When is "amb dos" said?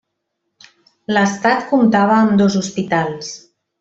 2.23-2.57